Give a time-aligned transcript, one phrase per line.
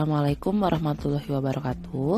[0.00, 2.12] Assalamualaikum warahmatullahi wabarakatuh.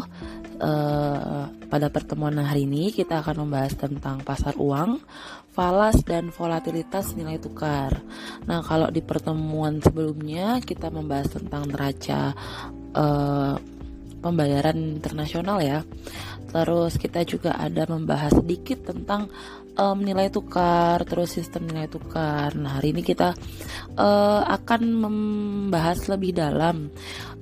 [0.63, 5.03] Uh, pada pertemuan hari ini kita akan membahas tentang pasar uang,
[5.51, 7.91] falas dan volatilitas nilai tukar.
[8.47, 12.31] Nah, kalau di pertemuan sebelumnya kita membahas tentang neraca
[12.95, 13.59] uh,
[14.23, 15.83] pembayaran internasional ya.
[16.53, 19.33] Terus kita juga ada membahas sedikit tentang
[19.81, 22.53] um, nilai tukar, terus sistem nilai tukar.
[22.53, 23.33] Nah, hari ini kita
[23.97, 26.93] uh, akan membahas lebih dalam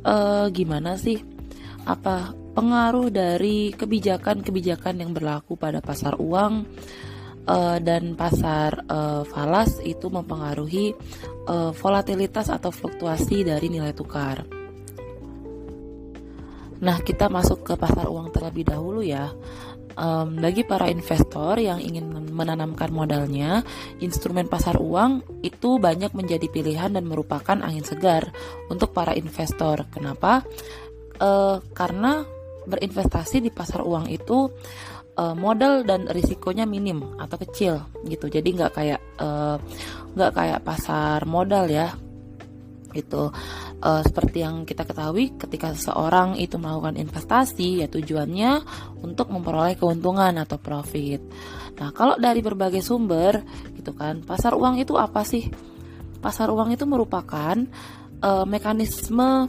[0.06, 1.18] uh, gimana sih
[1.88, 6.66] apa pengaruh dari kebijakan-kebijakan yang berlaku pada pasar uang
[7.50, 10.94] uh, dan pasar uh, falas itu mempengaruhi
[11.50, 14.59] uh, volatilitas atau fluktuasi dari nilai tukar.
[16.80, 19.32] Nah, kita masuk ke pasar uang terlebih dahulu ya.
[20.00, 23.60] Um, bagi para investor yang ingin menanamkan modalnya,
[24.00, 28.32] instrumen pasar uang itu banyak menjadi pilihan dan merupakan angin segar
[28.72, 29.84] untuk para investor.
[29.92, 30.40] Kenapa?
[31.20, 32.24] Uh, karena
[32.64, 34.48] berinvestasi di pasar uang itu
[35.20, 38.32] uh, modal dan risikonya minim atau kecil gitu.
[38.32, 39.60] Jadi nggak kayak uh,
[40.16, 41.92] nggak kayak pasar modal ya
[42.90, 43.30] itu
[43.80, 48.62] uh, seperti yang kita ketahui ketika seseorang itu melakukan investasi ya tujuannya
[49.00, 51.20] untuk memperoleh keuntungan atau profit.
[51.80, 53.40] Nah, kalau dari berbagai sumber
[53.74, 55.48] gitu kan, pasar uang itu apa sih?
[56.20, 57.56] Pasar uang itu merupakan
[58.20, 59.48] uh, mekanisme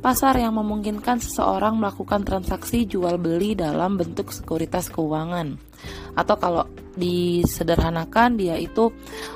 [0.00, 5.60] pasar yang memungkinkan seseorang melakukan transaksi jual beli dalam bentuk sekuritas keuangan
[6.16, 6.64] atau kalau
[6.96, 8.92] disederhanakan dia itu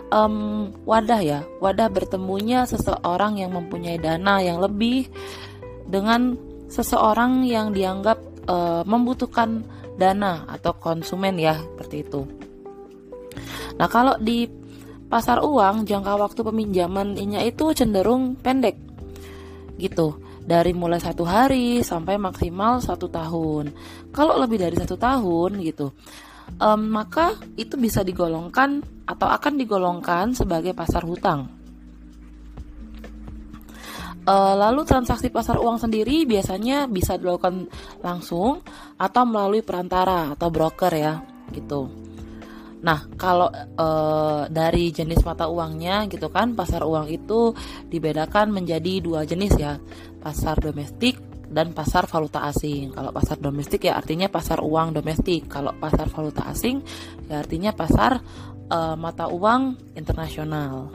[0.09, 5.09] um, wadah ya wadah bertemunya seseorang yang mempunyai dana yang lebih
[5.85, 6.37] dengan
[6.73, 9.69] seseorang yang dianggap uh, membutuhkan
[10.01, 12.27] dana atau konsumen ya seperti itu.
[13.79, 14.49] Nah kalau di
[15.07, 18.75] pasar uang jangka waktu peminjamannya itu cenderung pendek
[19.79, 23.73] gitu dari mulai satu hari sampai maksimal satu tahun.
[24.13, 25.91] Kalau lebih dari satu tahun gitu
[26.61, 31.49] um, maka itu bisa digolongkan atau akan digolongkan sebagai pasar hutang.
[34.25, 37.69] Uh, lalu transaksi pasar uang sendiri biasanya bisa dilakukan
[38.01, 38.65] langsung
[38.97, 41.21] atau melalui perantara atau broker ya,
[41.53, 41.93] gitu.
[42.85, 47.53] Nah, kalau uh, dari jenis mata uangnya gitu kan, pasar uang itu
[47.89, 49.77] dibedakan menjadi dua jenis ya,
[50.25, 51.21] pasar domestik
[51.53, 52.97] dan pasar valuta asing.
[52.97, 55.45] Kalau pasar domestik ya artinya pasar uang domestik.
[55.53, 56.81] Kalau pasar valuta asing
[57.29, 58.25] ya artinya pasar
[58.73, 60.89] uh, mata uang internasional.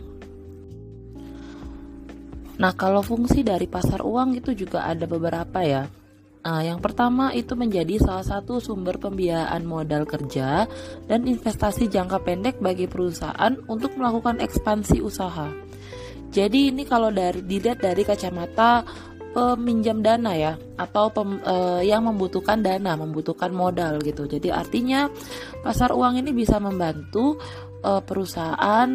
[2.60, 5.88] Nah, kalau fungsi dari pasar uang itu juga ada beberapa ya.
[6.40, 10.68] Nah, yang pertama itu menjadi salah satu sumber pembiayaan modal kerja
[11.08, 15.52] dan investasi jangka pendek bagi perusahaan untuk melakukan ekspansi usaha.
[16.30, 18.86] Jadi ini kalau dari dilihat dari kacamata
[19.30, 24.26] peminjam dana ya atau pem, uh, yang membutuhkan dana, membutuhkan modal gitu.
[24.26, 25.06] Jadi artinya
[25.62, 27.38] pasar uang ini bisa membantu
[27.86, 28.90] uh, perusahaan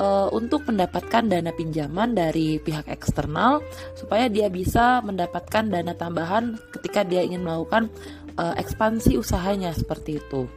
[0.00, 3.62] uh, untuk mendapatkan dana pinjaman dari pihak eksternal
[3.94, 7.88] supaya dia bisa mendapatkan dana tambahan ketika dia ingin melakukan
[8.36, 10.50] uh, ekspansi usahanya seperti itu.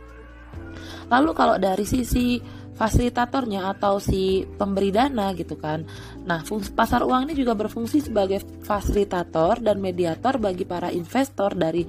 [1.10, 2.38] Lalu kalau dari sisi
[2.80, 5.84] fasilitatornya atau si pemberi dana gitu kan.
[6.24, 6.40] Nah,
[6.72, 11.84] pasar uang ini juga berfungsi sebagai fasilitator dan mediator bagi para investor dari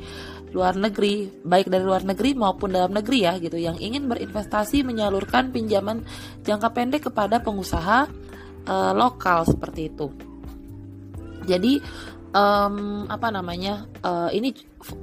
[0.51, 5.55] luar negeri, baik dari luar negeri maupun dalam negeri ya gitu yang ingin berinvestasi menyalurkan
[5.55, 6.03] pinjaman
[6.43, 8.11] jangka pendek kepada pengusaha
[8.67, 10.11] uh, lokal seperti itu.
[11.47, 11.79] Jadi
[12.35, 14.51] um, apa namanya uh, ini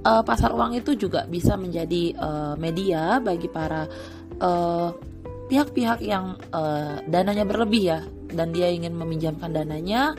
[0.03, 3.87] uh, pasar uang itu juga bisa menjadi uh, media bagi para
[4.43, 4.91] uh,
[5.47, 7.99] pihak-pihak yang uh, dananya berlebih ya
[8.31, 10.13] dan dia ingin meminjamkan dananya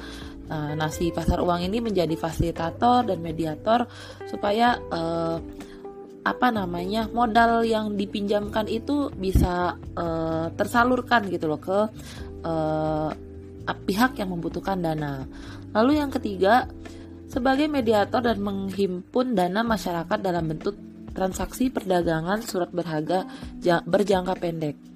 [0.49, 3.85] uh, nah si pasar uang ini menjadi fasilitator dan mediator
[4.27, 5.39] supaya uh,
[6.29, 11.79] apa namanya modal yang dipinjamkan itu bisa uh, tersalurkan gitu loh ke
[12.45, 13.11] uh,
[13.69, 15.25] pihak yang membutuhkan dana.
[15.77, 16.69] Lalu yang ketiga,
[17.29, 20.77] sebagai mediator dan menghimpun dana masyarakat dalam bentuk
[21.13, 23.29] transaksi perdagangan surat berharga
[23.85, 24.88] berjangka pendek.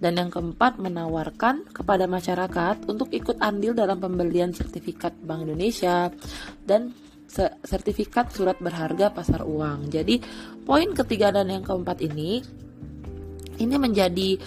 [0.00, 6.08] Dan yang keempat, menawarkan kepada masyarakat untuk ikut andil dalam pembelian sertifikat Bank Indonesia
[6.64, 6.96] dan
[7.62, 9.92] sertifikat surat berharga pasar uang.
[9.92, 10.18] Jadi,
[10.64, 12.42] poin ketiga dan yang keempat ini
[13.60, 14.40] ini menjadi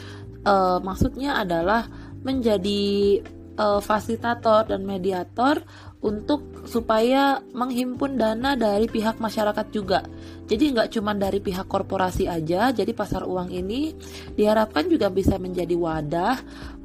[0.44, 1.86] uh, maksudnya adalah
[2.26, 3.22] menjadi
[3.56, 5.62] uh, fasilitator dan mediator
[6.02, 10.08] untuk supaya menghimpun dana dari pihak masyarakat juga.
[10.48, 12.72] Jadi nggak cuma dari pihak korporasi aja.
[12.72, 13.92] Jadi pasar uang ini
[14.36, 16.36] diharapkan juga bisa menjadi wadah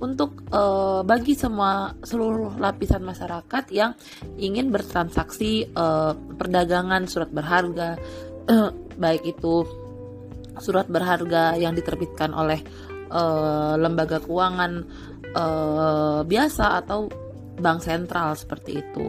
[0.03, 3.95] untuk uh, bagi semua seluruh lapisan masyarakat yang
[4.39, 7.99] ingin bertransaksi uh, perdagangan surat berharga,
[9.03, 9.67] baik itu
[10.59, 12.59] surat berharga yang diterbitkan oleh
[13.15, 14.83] uh, lembaga keuangan
[15.39, 17.07] uh, biasa atau
[17.59, 19.07] bank sentral seperti itu.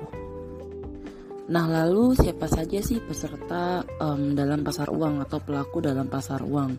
[1.49, 6.77] Nah, lalu siapa saja sih peserta um, dalam pasar uang atau pelaku dalam pasar uang?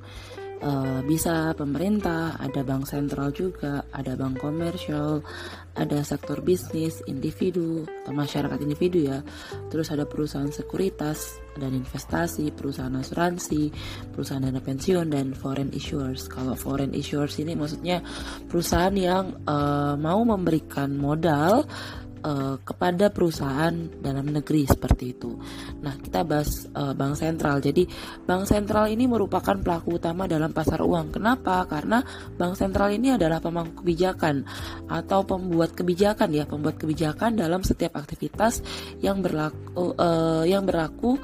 [0.60, 5.24] Uh, bisa pemerintah, ada bank sentral juga, ada bank komersial,
[5.72, 9.24] ada sektor bisnis, individu atau masyarakat individu ya.
[9.72, 13.72] Terus ada perusahaan sekuritas dan investasi, perusahaan asuransi,
[14.12, 16.28] perusahaan dana pensiun dan foreign issuers.
[16.28, 18.04] Kalau foreign issuers ini maksudnya
[18.44, 21.64] perusahaan yang uh, mau memberikan modal
[22.22, 25.36] uh, kepada perusahaan dalam negeri seperti itu.
[25.84, 27.58] Nah, kita bahas uh, bank sentral.
[27.58, 27.88] Jadi,
[28.24, 31.16] bank sentral ini merupakan pelaku utama dalam pasar uang.
[31.16, 31.64] Kenapa?
[31.66, 32.04] Karena
[32.36, 34.44] bank sentral ini adalah pemangku kebijakan
[34.88, 38.60] atau pembuat kebijakan ya, pembuat kebijakan dalam setiap aktivitas
[39.00, 41.16] yang berlaku uh, yang berlaku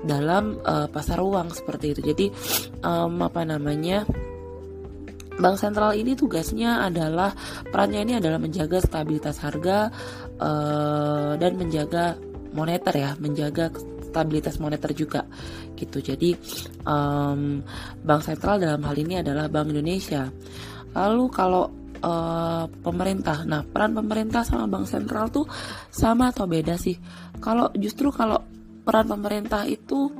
[0.00, 2.00] dalam uh, pasar uang seperti itu.
[2.00, 2.26] Jadi,
[2.84, 4.04] um, apa namanya?
[5.40, 7.32] Bank sentral ini tugasnya adalah
[7.72, 9.88] perannya ini adalah menjaga stabilitas harga
[10.40, 12.16] uh, dan menjaga
[12.50, 13.70] moneter ya, menjaga
[14.10, 15.22] stabilitas moneter juga
[15.78, 16.02] gitu.
[16.02, 16.34] Jadi
[16.82, 17.62] um,
[18.02, 20.26] bank sentral dalam hal ini adalah Bank Indonesia.
[20.90, 21.70] Lalu kalau
[22.02, 25.46] uh, pemerintah, nah peran pemerintah sama bank sentral tuh
[25.94, 26.98] sama atau beda sih?
[27.38, 28.42] Kalau justru kalau
[28.82, 30.10] peran pemerintah itu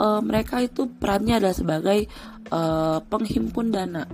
[0.00, 2.08] uh, mereka itu perannya adalah sebagai
[2.48, 4.04] uh, penghimpun dana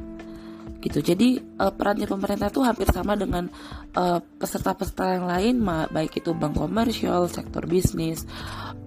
[0.82, 0.98] gitu.
[0.98, 3.46] Jadi uh, perannya pemerintah itu hampir sama dengan
[3.94, 5.54] uh, peserta-peserta yang lain,
[5.94, 8.26] baik itu bank komersial, sektor bisnis,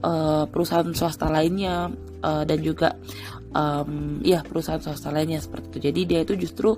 [0.03, 1.89] uh, perusahaan swasta lainnya,
[2.21, 2.99] uh, dan juga
[3.55, 5.79] um, ya perusahaan swasta lainnya seperti itu.
[5.89, 6.75] Jadi dia itu justru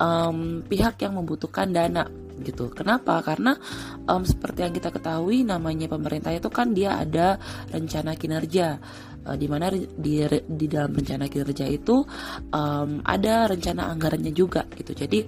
[0.00, 2.08] um, pihak yang membutuhkan dana
[2.40, 2.72] gitu.
[2.72, 3.22] Kenapa?
[3.22, 3.54] Karena
[4.10, 7.38] um, seperti yang kita ketahui namanya pemerintah itu kan dia ada
[7.70, 8.80] rencana kinerja
[9.26, 12.04] uh, di mana di, di dalam rencana kinerja itu
[12.52, 14.92] um, ada rencana anggarannya juga gitu.
[14.92, 15.24] Jadi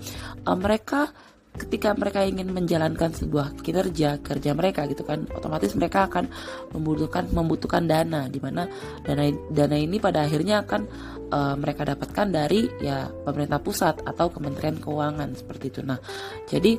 [0.47, 1.11] um, mereka
[1.57, 6.29] ketika mereka ingin menjalankan sebuah kinerja kerja mereka gitu kan otomatis mereka akan
[6.77, 8.69] membutuhkan membutuhkan dana di mana
[9.01, 10.85] dana dana ini pada akhirnya akan
[11.33, 15.81] uh, mereka dapatkan dari ya pemerintah pusat atau Kementerian Keuangan seperti itu.
[15.83, 15.99] Nah,
[16.47, 16.77] jadi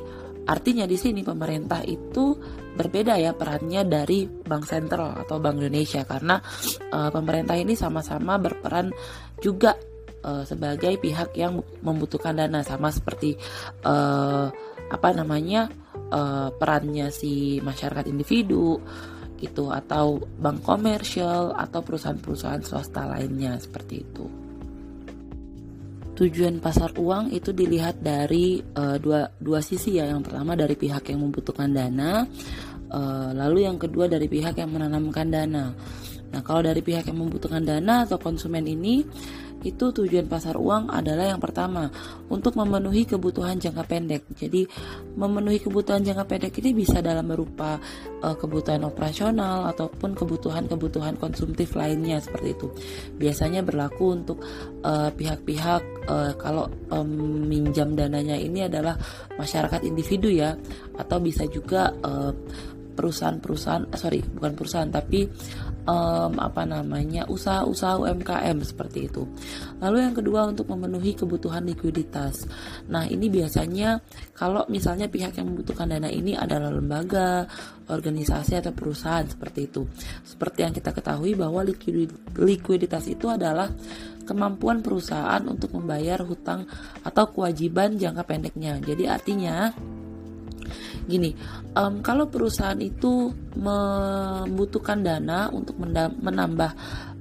[0.48, 2.32] Artinya di sini pemerintah itu
[2.72, 6.08] berbeda ya perannya dari bank sentral atau bank Indonesia.
[6.08, 6.40] Karena
[6.92, 8.88] uh, pemerintah ini sama-sama berperan
[9.44, 9.76] juga
[10.24, 12.64] uh, sebagai pihak yang membutuhkan dana.
[12.64, 13.36] Sama seperti
[13.84, 14.48] uh,
[14.88, 15.68] apa namanya
[16.08, 18.80] uh, perannya si masyarakat individu
[19.38, 24.47] gitu atau bank komersial atau perusahaan-perusahaan swasta lainnya seperti itu
[26.18, 30.10] tujuan pasar uang itu dilihat dari uh, dua dua sisi ya.
[30.10, 32.26] Yang pertama dari pihak yang membutuhkan dana,
[32.90, 35.70] uh, lalu yang kedua dari pihak yang menanamkan dana.
[36.28, 39.06] Nah, kalau dari pihak yang membutuhkan dana atau konsumen ini
[39.66, 41.90] itu tujuan pasar uang adalah yang pertama
[42.30, 44.22] untuk memenuhi kebutuhan jangka pendek.
[44.38, 44.62] Jadi
[45.18, 47.82] memenuhi kebutuhan jangka pendek ini bisa dalam berupa
[48.22, 52.66] uh, kebutuhan operasional ataupun kebutuhan-kebutuhan konsumtif lainnya seperti itu.
[53.18, 54.38] Biasanya berlaku untuk
[54.84, 57.50] eh, pihak-pihak uh, kalau um,
[57.98, 58.94] dananya ini adalah
[59.34, 60.54] masyarakat individu ya
[60.94, 61.90] atau bisa juga
[62.98, 65.30] perusahaan-perusahaan sorry bukan perusahaan tapi
[65.88, 69.24] um, apa namanya usaha-usaha UMKM seperti itu.
[69.80, 72.44] Lalu yang kedua untuk memenuhi kebutuhan likuiditas.
[72.92, 74.04] Nah ini biasanya
[74.36, 77.48] kalau misalnya pihak yang membutuhkan dana ini adalah lembaga,
[77.88, 79.88] organisasi atau perusahaan seperti itu.
[80.22, 81.64] Seperti yang kita ketahui bahwa
[82.36, 83.72] likuiditas itu adalah
[84.28, 86.68] kemampuan perusahaan untuk membayar hutang
[87.00, 88.76] atau kewajiban jangka pendeknya.
[88.76, 89.72] Jadi artinya
[91.08, 91.32] gini
[91.72, 95.80] um, kalau perusahaan itu membutuhkan dana untuk
[96.20, 96.70] menambah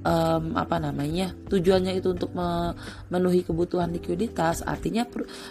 [0.08, 4.64] um, apa namanya tujuannya itu untuk memenuhi kebutuhan likuiditas.
[4.64, 5.04] Artinya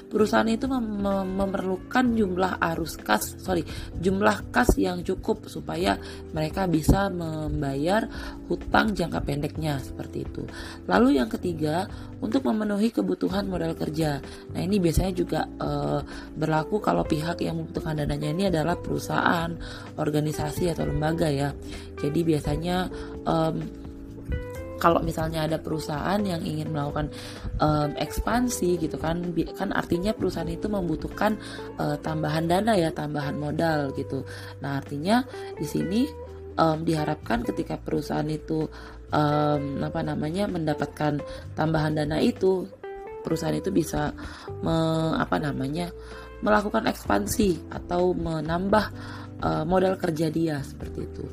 [0.09, 1.05] perusahaan itu mem
[1.37, 3.63] memerlukan jumlah arus kas sorry
[4.01, 6.01] jumlah kas yang cukup supaya
[6.33, 8.09] mereka bisa membayar
[8.49, 10.43] hutang jangka pendeknya seperti itu.
[10.89, 11.85] Lalu yang ketiga
[12.25, 14.25] untuk memenuhi kebutuhan modal kerja.
[14.57, 16.01] Nah ini biasanya juga uh,
[16.33, 19.53] berlaku kalau pihak yang membutuhkan dananya ini adalah perusahaan
[20.01, 21.53] organisasi atau lembaga ya.
[22.01, 22.89] Jadi biasanya
[23.27, 23.86] um,
[24.77, 27.09] kalau misalnya ada perusahaan yang ingin melakukan
[27.61, 29.21] um, ekspansi gitu kan
[29.57, 31.37] kan artinya perusahaan itu membutuhkan
[31.81, 34.25] uh, tambahan dana ya tambahan modal gitu
[34.61, 35.25] nah artinya
[35.57, 36.05] di sini
[36.57, 38.69] um, diharapkan ketika perusahaan itu
[39.13, 41.21] um, apa namanya mendapatkan
[41.55, 42.67] tambahan dana itu
[43.27, 44.15] perusahaan itu bisa
[44.63, 44.77] me,
[45.19, 45.91] apa namanya
[46.45, 48.85] melakukan ekspansi atau menambah
[49.43, 51.25] uh, modal kerja dia seperti itu.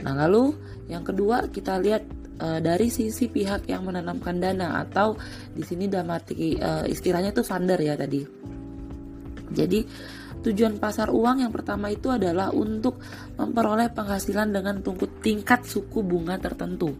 [0.00, 0.54] Nah, lalu
[0.88, 5.18] yang kedua kita lihat uh, dari sisi pihak yang menanamkan dana atau
[5.52, 8.22] di sini dalam arti uh, istilahnya itu funder ya tadi.
[9.52, 9.80] Jadi
[10.42, 12.98] tujuan pasar uang yang pertama itu adalah untuk
[13.38, 14.82] memperoleh penghasilan dengan
[15.22, 16.90] tingkat suku bunga tertentu.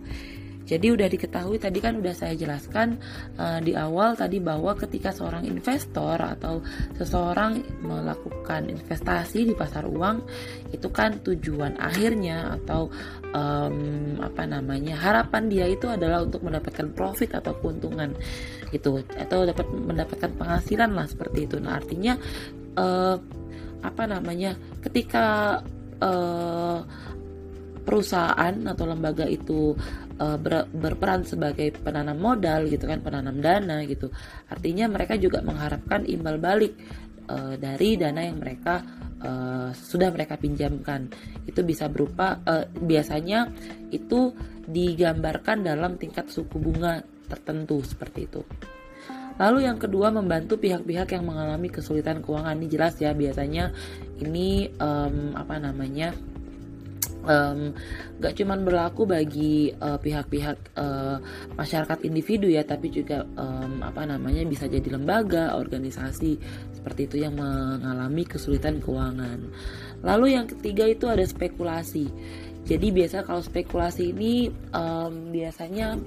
[0.73, 2.97] Jadi udah diketahui tadi kan udah saya jelaskan
[3.37, 6.64] uh, di awal tadi bahwa ketika seorang investor atau
[6.97, 10.25] seseorang melakukan investasi di pasar uang
[10.73, 12.88] itu kan tujuan akhirnya atau
[13.37, 18.17] um, apa namanya harapan dia itu adalah untuk mendapatkan profit atau keuntungan
[18.73, 21.61] itu atau dapat mendapatkan penghasilan lah seperti itu.
[21.61, 22.17] Nah artinya
[22.81, 23.21] uh,
[23.85, 25.61] apa namanya ketika
[26.00, 26.81] uh,
[27.83, 29.75] perusahaan atau lembaga itu
[30.23, 34.09] uh, ber, berperan sebagai penanam modal gitu kan penanam dana gitu.
[34.49, 36.79] Artinya mereka juga mengharapkan imbal balik
[37.29, 38.83] uh, dari dana yang mereka
[39.23, 41.11] uh, sudah mereka pinjamkan.
[41.45, 43.51] Itu bisa berupa uh, biasanya
[43.91, 48.43] itu digambarkan dalam tingkat suku bunga tertentu seperti itu.
[49.41, 52.53] Lalu yang kedua membantu pihak-pihak yang mengalami kesulitan keuangan.
[52.53, 53.73] Ini jelas ya biasanya
[54.21, 56.12] ini um, apa namanya
[57.26, 57.75] um,
[58.19, 61.19] gak cuman berlaku bagi uh, pihak-pihak uh,
[61.55, 66.38] masyarakat individu ya tapi juga um, apa namanya bisa jadi lembaga organisasi
[66.75, 69.50] seperti itu yang mengalami kesulitan keuangan.
[70.02, 72.11] Lalu yang ketiga itu ada spekulasi
[72.62, 75.99] jadi biasa kalau spekulasi ini um, biasanya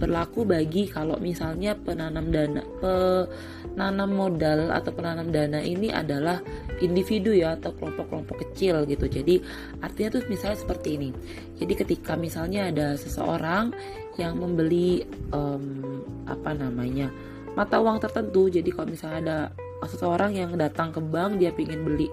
[0.00, 6.40] berlaku bagi kalau misalnya penanam dana penanam modal atau penanam dana ini adalah
[6.80, 9.12] individu ya atau kelompok-kelompok kecil gitu.
[9.12, 9.44] Jadi
[9.84, 11.12] artinya tuh misalnya seperti ini.
[11.60, 13.76] Jadi ketika misalnya ada seseorang
[14.16, 15.04] yang membeli
[15.36, 17.12] um, apa namanya
[17.52, 18.48] mata uang tertentu.
[18.48, 19.38] Jadi kalau misalnya ada
[19.84, 22.08] seseorang yang datang ke bank dia ingin beli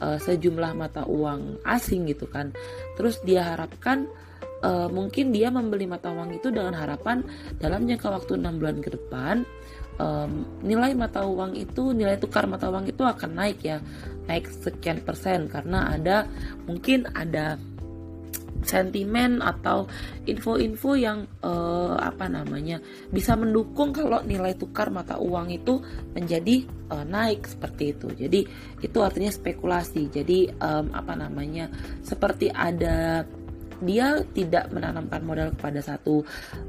[0.00, 2.50] uh, sejumlah mata uang asing gitu kan.
[2.98, 4.08] Terus dia harapkan
[4.64, 7.20] uh, mungkin dia membeli mata uang itu dengan harapan
[7.60, 9.44] dalam jangka waktu enam bulan ke depan
[10.00, 13.78] um, nilai mata uang itu nilai tukar mata uang itu akan naik ya
[14.26, 16.26] naik sekian persen karena ada
[16.64, 17.60] mungkin ada
[18.64, 19.86] sentimen atau
[20.24, 22.80] info-info yang uh, apa namanya
[23.12, 25.78] bisa mendukung kalau nilai tukar mata uang itu
[26.16, 28.08] menjadi uh, naik seperti itu.
[28.12, 28.40] Jadi
[28.82, 30.10] itu artinya spekulasi.
[30.10, 31.68] Jadi um, apa namanya
[32.02, 33.22] seperti ada
[33.82, 36.22] dia tidak menanamkan modal kepada satu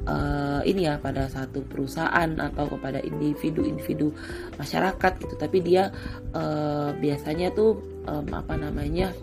[0.09, 4.09] uh, ini ya pada satu perusahaan atau kepada individu-individu
[4.57, 5.93] masyarakat gitu tapi dia
[6.33, 7.77] uh, biasanya tuh
[8.09, 9.13] um, apa namanya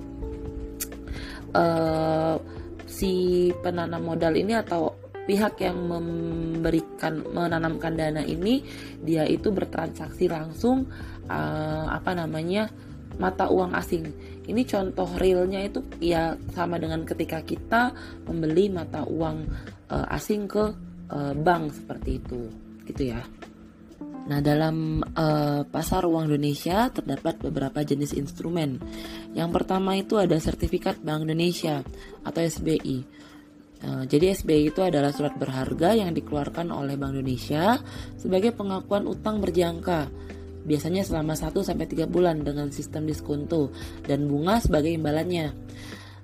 [1.56, 2.36] uh,
[2.92, 4.92] si penanam modal ini atau
[5.24, 8.60] pihak yang memberikan menanamkan dana ini
[9.00, 10.90] dia itu bertransaksi langsung
[11.30, 12.68] uh, apa namanya
[13.16, 14.12] mata uang asing.
[14.42, 17.94] Ini contoh realnya itu ya sama dengan ketika kita
[18.26, 19.46] membeli mata uang
[19.88, 20.64] uh, asing ke
[21.12, 22.50] uh, bank seperti itu,
[22.90, 23.22] gitu ya.
[24.22, 28.78] Nah, dalam uh, pasar uang Indonesia terdapat beberapa jenis instrumen.
[29.34, 31.82] Yang pertama itu ada sertifikat Bank Indonesia
[32.22, 33.02] atau SBI.
[33.82, 37.82] Uh, jadi SBI itu adalah surat berharga yang dikeluarkan oleh Bank Indonesia
[38.14, 40.06] sebagai pengakuan utang berjangka
[40.62, 43.74] biasanya selama 1 sampai 3 bulan dengan sistem diskonto
[44.06, 45.50] dan bunga sebagai imbalannya.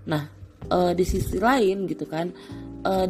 [0.06, 0.30] Nah,
[0.62, 2.30] e, di sisi lain gitu kan,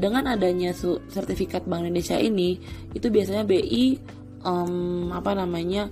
[0.00, 0.72] dengan adanya
[1.12, 2.56] sertifikat Bank Indonesia ini,
[2.96, 4.00] itu biasanya BI
[4.42, 5.88] um, apa namanya?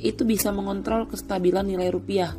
[0.00, 2.32] itu bisa mengontrol kestabilan nilai rupiah.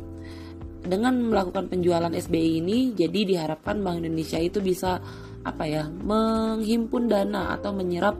[0.82, 4.98] Dengan melakukan penjualan SBI ini, jadi diharapkan Bank Indonesia itu bisa
[5.46, 8.18] apa ya, menghimpun dana atau menyerap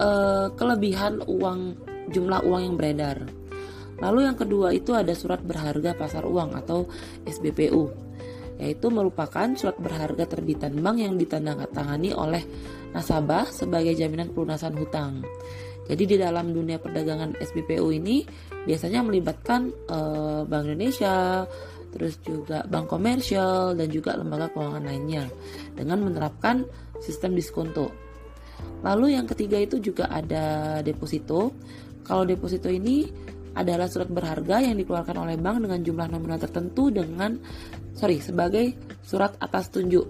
[0.00, 0.08] e,
[0.56, 1.76] kelebihan uang
[2.08, 3.28] jumlah uang yang beredar.
[4.00, 6.88] Lalu yang kedua itu ada surat berharga pasar uang atau
[7.28, 7.92] SBPU,
[8.56, 12.40] yaitu merupakan surat berharga terbitan bank yang ditandatangani oleh
[12.96, 15.20] nasabah sebagai jaminan pelunasan hutang.
[15.90, 18.22] Jadi di dalam dunia perdagangan SBPU ini
[18.62, 19.98] biasanya melibatkan e,
[20.46, 21.42] Bank Indonesia,
[21.90, 25.26] terus juga bank komersial dan juga lembaga keuangan lainnya
[25.74, 26.62] dengan menerapkan
[27.02, 27.90] sistem diskonto.
[28.86, 31.50] Lalu yang ketiga itu juga ada deposito.
[32.06, 33.10] Kalau deposito ini
[33.58, 37.34] adalah surat berharga yang dikeluarkan oleh bank dengan jumlah nominal tertentu dengan
[37.98, 40.06] sorry sebagai surat atas tunjuk.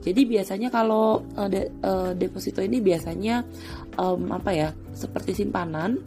[0.00, 3.44] Jadi biasanya kalau uh, de, uh, deposito ini biasanya
[4.00, 6.00] um, apa ya seperti simpanan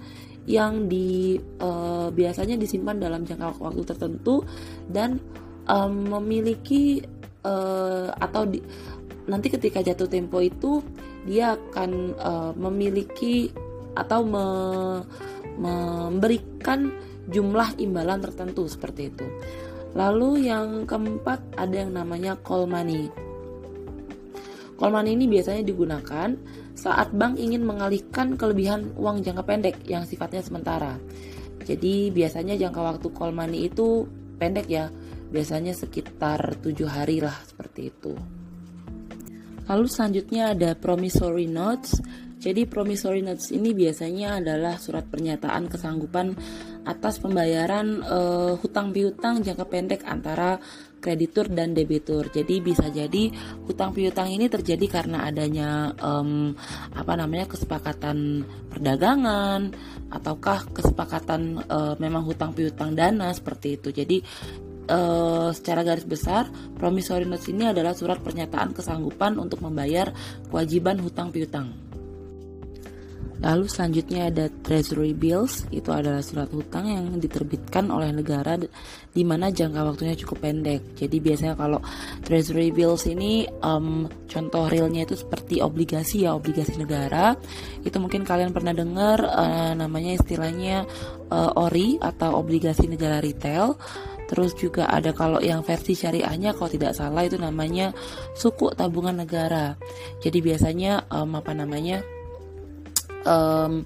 [0.49, 4.43] yang di uh, biasanya disimpan dalam jangka waktu tertentu
[4.89, 5.21] dan
[5.69, 6.99] um, memiliki
[7.45, 8.59] uh, atau di,
[9.29, 10.83] nanti ketika jatuh tempo itu
[11.23, 13.53] dia akan uh, memiliki
[13.93, 14.45] atau me,
[15.55, 16.91] memberikan
[17.29, 19.25] jumlah imbalan tertentu seperti itu.
[19.93, 23.07] Lalu yang keempat ada yang namanya call money.
[24.79, 26.35] Money ini biasanya digunakan
[26.73, 30.97] saat bank ingin mengalihkan kelebihan uang jangka pendek yang sifatnya sementara.
[31.63, 34.03] Jadi biasanya jangka waktu call itu
[34.35, 34.91] pendek ya,
[35.31, 38.13] biasanya sekitar tujuh hari lah seperti itu.
[39.63, 41.95] Lalu selanjutnya ada promissory notes.
[42.43, 46.35] Jadi promissory notes ini biasanya adalah surat pernyataan kesanggupan
[46.83, 50.59] atas pembayaran uh, hutang piutang jangka pendek antara
[51.03, 52.31] kreditur dan debitur.
[52.31, 53.27] Jadi bisa jadi
[53.67, 56.55] hutang piutang ini terjadi karena adanya um,
[56.95, 59.75] apa namanya kesepakatan perdagangan
[60.07, 63.91] ataukah kesepakatan uh, memang hutang piutang dana seperti itu.
[63.91, 64.23] Jadi
[64.87, 66.47] uh, secara garis besar,
[66.79, 70.15] promissory notes ini adalah surat pernyataan kesanggupan untuk membayar
[70.47, 71.92] kewajiban hutang piutang.
[73.43, 78.55] Lalu selanjutnya ada treasury bills, itu adalah surat hutang yang diterbitkan oleh negara
[79.11, 80.95] di mana jangka waktunya cukup pendek.
[80.95, 81.83] Jadi biasanya kalau
[82.23, 87.35] treasury bills ini um, contoh realnya itu seperti obligasi ya, obligasi negara.
[87.83, 90.87] Itu mungkin kalian pernah dengar uh, namanya istilahnya
[91.27, 93.75] uh, ORI atau obligasi negara retail.
[94.23, 97.91] Terus juga ada kalau yang versi syariahnya kalau tidak salah itu namanya
[98.39, 99.75] suku tabungan negara.
[100.23, 101.99] Jadi biasanya um, apa namanya?
[103.25, 103.83] Um,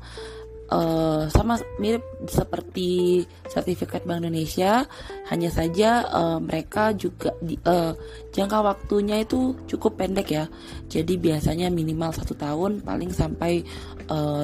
[0.71, 4.83] uh, sama mirip seperti sertifikat Bank Indonesia,
[5.31, 7.95] hanya saja uh, mereka juga di, uh,
[8.35, 10.45] jangka waktunya itu cukup pendek ya.
[10.87, 13.63] Jadi biasanya minimal satu tahun, paling sampai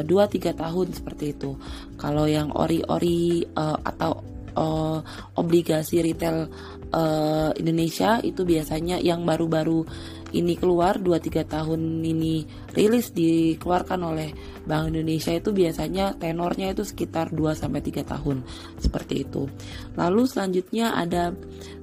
[0.03, 1.55] dua uh, tiga tahun seperti itu.
[1.95, 4.19] Kalau yang ori-ori uh, atau
[4.59, 4.99] uh,
[5.39, 6.51] obligasi retail
[6.91, 9.87] uh, Indonesia itu biasanya yang baru-baru
[10.33, 14.29] ini keluar 2-3 tahun ini rilis dikeluarkan oleh
[14.65, 18.41] Bank Indonesia itu biasanya tenornya itu sekitar 2-3 tahun
[18.81, 19.45] seperti itu.
[19.93, 21.31] Lalu selanjutnya ada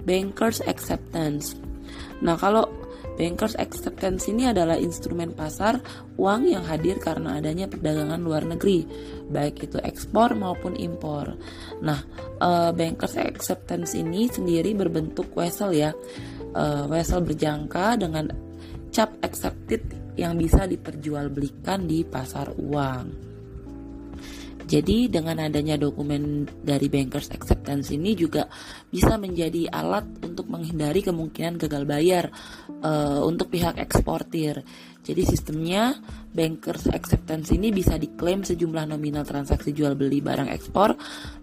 [0.03, 1.55] Bankers Acceptance.
[2.21, 2.80] Nah kalau
[3.21, 5.77] Bankers Acceptance ini adalah instrumen pasar
[6.17, 8.89] uang yang hadir karena adanya perdagangan luar negeri,
[9.29, 11.37] baik itu ekspor maupun impor.
[11.85, 12.01] Nah,
[12.41, 15.93] uh, Bankers Acceptance ini sendiri berbentuk wesel ya
[16.57, 18.33] uh, wesel berjangka dengan
[18.89, 19.85] cap accepted
[20.17, 23.30] yang bisa diperjualbelikan di pasar uang.
[24.71, 28.47] Jadi dengan adanya dokumen dari bankers acceptance ini juga
[28.87, 32.31] bisa menjadi alat untuk menghindari kemungkinan gagal bayar
[32.79, 34.63] uh, untuk pihak eksportir.
[35.03, 35.99] Jadi sistemnya
[36.31, 40.95] bankers acceptance ini bisa diklaim sejumlah nominal transaksi jual beli barang ekspor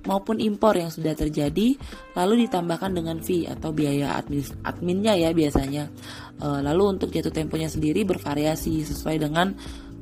[0.08, 1.76] maupun impor yang sudah terjadi
[2.16, 5.92] lalu ditambahkan dengan fee atau biaya admin adminnya ya biasanya.
[6.38, 9.52] Uh, lalu untuk jatuh temponya sendiri bervariasi sesuai dengan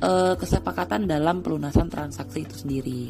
[0.01, 3.03] uh, kesepakatan dalam pelunasan transaksi itu sendiri.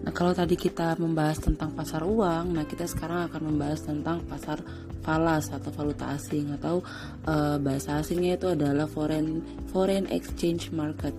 [0.00, 4.64] Nah, kalau tadi kita membahas tentang pasar uang, nah kita sekarang akan membahas tentang pasar
[5.04, 6.80] falas atau valuta asing atau
[7.28, 11.12] uh, bahasa asingnya itu adalah foreign foreign exchange market.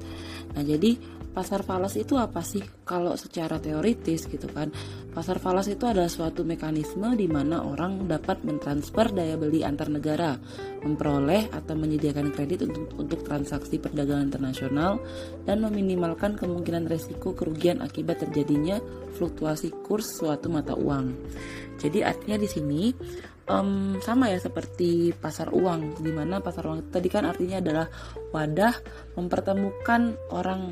[0.58, 0.98] Nah, jadi
[1.32, 2.62] pasar falas itu apa sih?
[2.84, 4.72] Kalau secara teoritis gitu kan,
[5.16, 10.36] pasar falas itu adalah suatu mekanisme di mana orang dapat mentransfer daya beli antar negara,
[10.84, 15.00] memperoleh atau menyediakan kredit untuk, untuk transaksi perdagangan internasional
[15.48, 18.84] dan meminimalkan kemungkinan resiko kerugian akibat terjadinya
[19.16, 21.16] fluktuasi kurs suatu mata uang.
[21.82, 22.82] Jadi artinya di sini
[23.52, 27.88] um, sama ya seperti pasar uang di mana pasar uang tadi kan artinya adalah
[28.32, 28.74] wadah
[29.20, 30.72] mempertemukan orang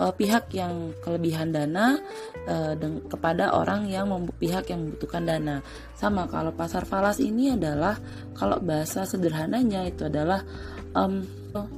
[0.00, 2.00] uh, pihak yang kelebihan dana
[2.48, 2.74] uh,
[3.06, 4.08] kepada orang yang
[4.40, 5.56] pihak yang membutuhkan dana.
[5.94, 8.00] Sama kalau pasar falas ini adalah
[8.32, 10.40] kalau bahasa sederhananya itu adalah
[10.96, 11.20] um,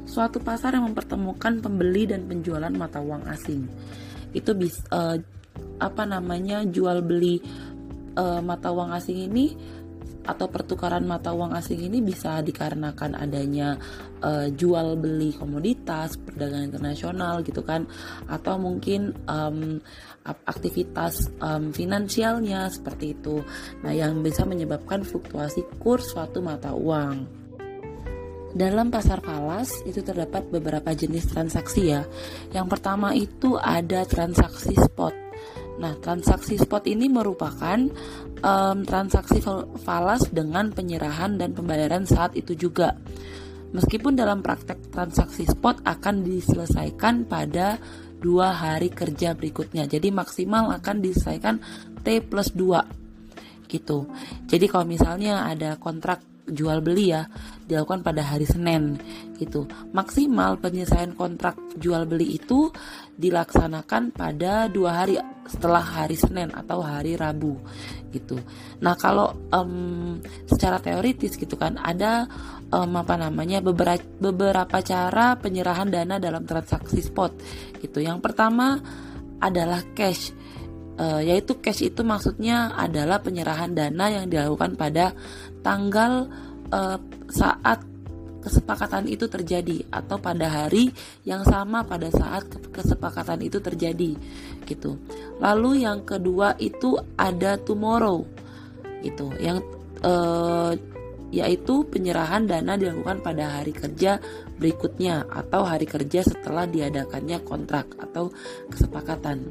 [0.07, 3.67] suatu pasar yang mempertemukan pembeli dan penjualan mata uang asing.
[4.31, 5.19] Itu bisa uh,
[5.83, 7.43] apa namanya jual beli
[8.17, 9.53] uh, mata uang asing ini
[10.23, 13.75] atau pertukaran mata uang asing ini bisa dikarenakan adanya
[14.23, 17.87] uh, jual beli komoditas perdagangan internasional gitu kan
[18.31, 19.83] atau mungkin um,
[20.47, 23.43] aktivitas um, finansialnya seperti itu
[23.83, 27.43] nah yang bisa menyebabkan fluktuasi kurs suatu mata uang
[28.53, 32.05] dalam pasar falas itu terdapat beberapa jenis transaksi ya.
[32.53, 35.32] Yang pertama itu ada transaksi spot.
[35.81, 37.79] Nah, transaksi spot ini merupakan
[38.43, 39.41] um, transaksi
[39.81, 42.97] falas dengan penyerahan dan pembayaran saat itu juga.
[43.73, 47.81] Meskipun dalam praktek transaksi spot akan diselesaikan pada
[48.21, 49.89] dua hari kerja berikutnya.
[49.89, 51.57] Jadi maksimal akan diselesaikan
[52.05, 53.03] T plus 2
[53.73, 54.05] gitu.
[54.45, 57.23] Jadi kalau misalnya ada kontrak jual beli ya
[57.71, 58.99] dilakukan pada hari Senin
[59.39, 59.67] gitu.
[59.95, 62.71] Maksimal penyelesaian kontrak jual beli itu
[63.15, 67.59] dilaksanakan pada dua hari setelah hari Senin atau hari Rabu
[68.11, 68.39] gitu.
[68.83, 72.27] Nah kalau um, secara teoritis gitu kan ada
[72.71, 77.33] um, apa namanya beberapa beberapa cara penyerahan dana dalam transaksi spot
[77.81, 78.03] gitu.
[78.03, 78.79] Yang pertama
[79.43, 80.31] adalah cash
[81.03, 85.11] uh, yaitu cash itu maksudnya adalah penyerahan dana yang dilakukan pada
[85.67, 86.31] tanggal
[86.71, 87.83] uh, saat
[88.43, 90.91] kesepakatan itu terjadi atau pada hari
[91.23, 92.43] yang sama pada saat
[92.75, 94.19] kesepakatan itu terjadi
[94.67, 94.99] gitu.
[95.39, 98.27] Lalu yang kedua itu ada tomorrow
[99.07, 99.63] itu yang
[100.03, 100.75] uh,
[101.33, 104.21] yaitu penyerahan dana dilakukan pada hari kerja
[104.61, 108.29] berikutnya atau hari kerja setelah diadakannya kontrak atau
[108.69, 109.49] kesepakatan.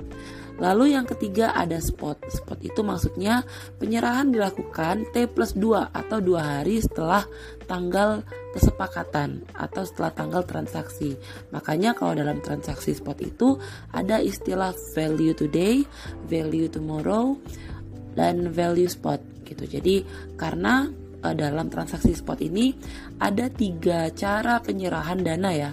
[0.62, 2.22] Lalu yang ketiga ada spot.
[2.30, 3.42] Spot itu maksudnya
[3.82, 7.26] penyerahan dilakukan T plus 2 atau dua hari setelah
[7.66, 8.22] tanggal
[8.54, 11.18] kesepakatan atau setelah tanggal transaksi.
[11.50, 13.58] Makanya kalau dalam transaksi spot itu
[13.90, 15.82] ada istilah value today,
[16.30, 17.34] value tomorrow,
[18.14, 19.18] dan value spot
[19.50, 19.66] gitu.
[19.66, 20.06] Jadi
[20.38, 20.86] karena
[21.26, 22.70] uh, dalam transaksi spot ini
[23.18, 25.72] ada tiga cara penyerahan dana ya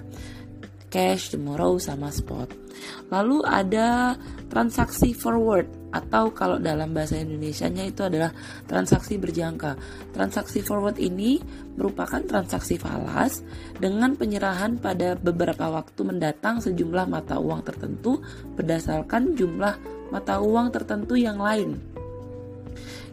[0.88, 2.67] cash, tomorrow, sama spot.
[3.08, 4.16] Lalu ada
[4.48, 8.32] transaksi forward atau kalau dalam bahasa Indonesia-nya itu adalah
[8.68, 9.76] transaksi berjangka.
[10.12, 11.40] Transaksi forward ini
[11.76, 13.40] merupakan transaksi falas
[13.76, 18.20] dengan penyerahan pada beberapa waktu mendatang sejumlah mata uang tertentu
[18.56, 19.74] berdasarkan jumlah
[20.12, 21.97] mata uang tertentu yang lain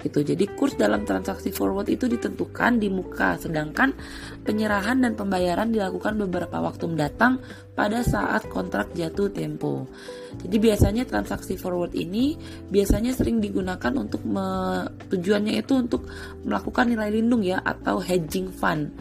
[0.06, 0.22] gitu.
[0.22, 3.98] Jadi kurs dalam transaksi forward itu ditentukan di muka, sedangkan
[4.46, 7.42] penyerahan dan pembayaran dilakukan beberapa waktu mendatang
[7.74, 9.90] pada saat kontrak jatuh tempo.
[10.38, 12.38] Jadi biasanya transaksi forward ini
[12.70, 16.06] biasanya sering digunakan untuk me, tujuannya itu untuk
[16.46, 18.94] melakukan nilai lindung ya atau hedging fund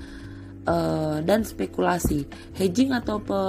[0.65, 2.25] uh, dan spekulasi.
[2.57, 3.41] Hedging atau pe,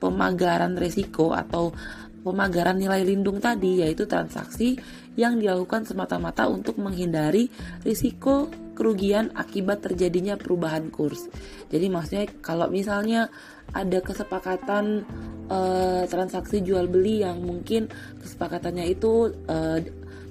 [0.00, 1.74] pemagaran resiko atau
[2.20, 4.76] pemagaran nilai lindung tadi yaitu transaksi
[5.18, 7.50] yang dilakukan semata-mata untuk menghindari
[7.82, 11.28] risiko kerugian akibat terjadinya perubahan kurs.
[11.68, 13.28] Jadi maksudnya kalau misalnya
[13.76, 15.04] ada kesepakatan
[15.52, 17.92] uh, transaksi jual beli yang mungkin
[18.24, 19.78] kesepakatannya itu uh,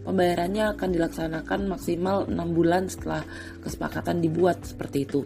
[0.02, 3.22] pembayarannya akan dilaksanakan maksimal 6 bulan setelah
[3.62, 5.22] kesepakatan dibuat seperti itu.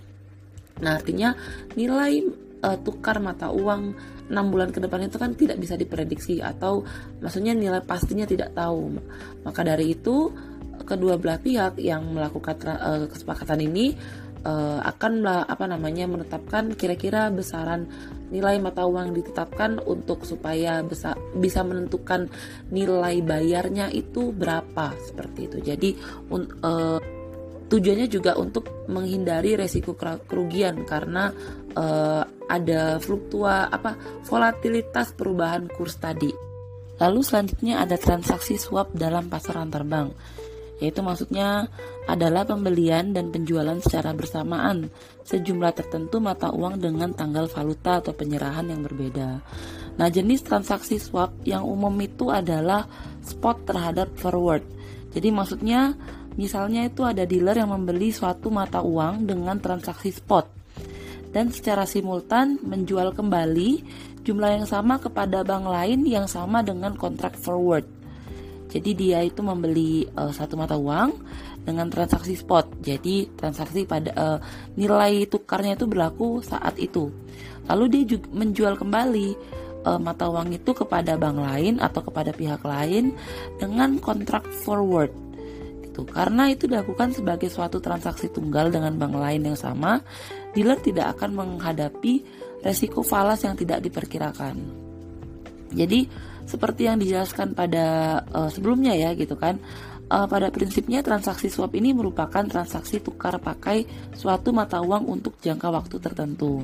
[0.84, 1.32] Nah, artinya
[1.80, 2.28] nilai
[2.60, 3.96] uh, tukar mata uang
[4.30, 6.84] 6 bulan ke depan itu kan tidak bisa diprediksi atau
[7.20, 8.96] maksudnya nilai pastinya tidak tahu.
[9.44, 10.32] Maka dari itu
[10.84, 13.96] kedua belah pihak yang melakukan uh, kesepakatan ini
[14.44, 17.88] uh, akan apa namanya menetapkan kira-kira besaran
[18.30, 22.28] nilai mata uang ditetapkan untuk supaya bisa bisa menentukan
[22.70, 25.58] nilai bayarnya itu berapa seperti itu.
[25.64, 25.90] Jadi
[26.34, 27.00] un, uh,
[27.74, 31.34] tujuannya juga untuk menghindari resiko kerugian karena
[31.76, 36.30] uh, ada fluktua apa volatilitas perubahan kurs tadi.
[37.02, 40.12] Lalu selanjutnya ada transaksi swap dalam pasar antar bank
[40.82, 41.72] yaitu maksudnya
[42.10, 44.92] adalah pembelian dan penjualan secara bersamaan
[45.24, 49.40] sejumlah tertentu mata uang dengan tanggal valuta atau penyerahan yang berbeda.
[49.96, 52.84] Nah, jenis transaksi swap yang umum itu adalah
[53.24, 54.66] spot terhadap forward.
[55.16, 55.96] Jadi maksudnya
[56.34, 60.63] Misalnya itu ada dealer yang membeli suatu mata uang dengan transaksi spot
[61.34, 63.84] dan secara simultan menjual kembali
[64.24, 67.84] jumlah yang sama kepada bank lain yang sama dengan kontrak forward.
[68.72, 71.14] Jadi dia itu membeli uh, satu mata uang
[71.62, 72.82] dengan transaksi spot.
[72.82, 74.40] Jadi transaksi pada uh,
[74.74, 77.14] nilai tukarnya itu berlaku saat itu.
[77.70, 79.30] Lalu dia juga menjual kembali
[79.86, 83.14] uh, mata uang itu kepada bank lain atau kepada pihak lain
[83.62, 85.14] dengan kontrak forward
[85.94, 86.02] itu.
[86.10, 90.02] Karena itu dilakukan sebagai suatu transaksi tunggal dengan bank lain yang sama,
[90.54, 92.24] dealer tidak akan menghadapi
[92.64, 94.56] resiko falas yang tidak diperkirakan.
[95.74, 96.08] Jadi
[96.46, 99.60] seperti yang dijelaskan pada uh, sebelumnya ya gitu kan.
[100.14, 105.74] Uh, pada prinsipnya transaksi swap ini merupakan transaksi tukar pakai suatu mata uang untuk jangka
[105.74, 106.62] waktu tertentu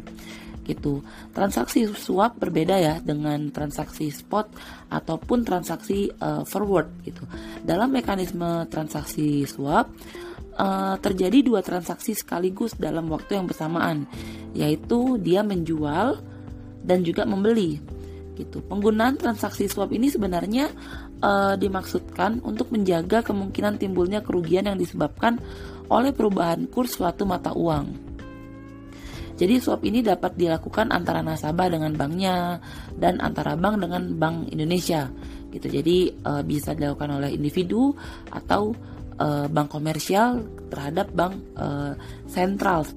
[0.69, 1.01] gitu.
[1.33, 4.53] Transaksi swap berbeda ya dengan transaksi spot
[4.93, 7.25] ataupun transaksi uh, forward gitu.
[7.65, 9.89] Dalam mekanisme transaksi swap
[10.59, 14.05] uh, terjadi dua transaksi sekaligus dalam waktu yang bersamaan,
[14.51, 16.19] yaitu dia menjual
[16.83, 17.79] dan juga membeli
[18.39, 18.63] gitu.
[18.63, 20.71] Penggunaan transaksi swap ini sebenarnya
[21.19, 25.39] uh, dimaksudkan untuk menjaga kemungkinan timbulnya kerugian yang disebabkan
[25.91, 28.11] oleh perubahan kurs suatu mata uang.
[29.39, 32.59] Jadi swap ini dapat dilakukan antara nasabah dengan banknya
[32.99, 35.07] dan antara bank dengan Bank Indonesia
[35.51, 35.67] gitu.
[35.71, 37.95] Jadi uh, bisa dilakukan oleh individu
[38.35, 38.75] atau
[39.19, 41.93] uh, bank komersial terhadap bank uh,
[42.25, 42.87] sentral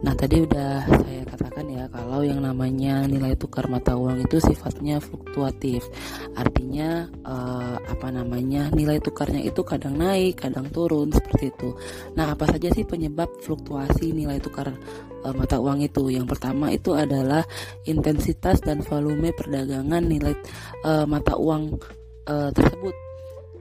[0.00, 4.96] Nah, tadi udah saya katakan ya kalau yang namanya nilai tukar mata uang itu sifatnya
[4.96, 5.84] fluktuatif.
[6.32, 8.72] Artinya eh, apa namanya?
[8.72, 11.76] nilai tukarnya itu kadang naik, kadang turun seperti itu.
[12.16, 14.72] Nah, apa saja sih penyebab fluktuasi nilai tukar
[15.20, 16.08] eh, mata uang itu?
[16.08, 17.44] Yang pertama itu adalah
[17.84, 20.32] intensitas dan volume perdagangan nilai
[20.80, 21.76] eh, mata uang
[22.24, 22.96] eh, tersebut.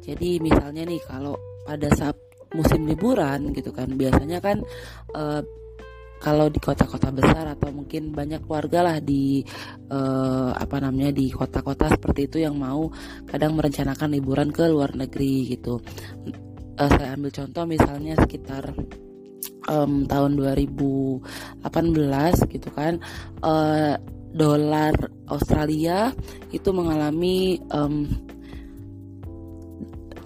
[0.08, 2.18] Jadi misalnya nih kalau pada saat
[2.58, 4.58] musim liburan gitu kan biasanya kan
[5.14, 5.42] eh,
[6.20, 9.40] kalau di kota-kota besar atau mungkin banyak keluarga lah di
[9.88, 12.92] uh, apa namanya di kota-kota seperti itu yang mau
[13.24, 15.80] kadang merencanakan liburan ke luar negeri gitu.
[16.76, 18.76] Uh, saya ambil contoh misalnya sekitar
[19.72, 21.64] um, tahun 2018
[22.52, 23.00] gitu kan
[23.40, 23.96] uh,
[24.36, 24.94] dolar
[25.32, 26.12] Australia
[26.52, 28.06] itu mengalami um,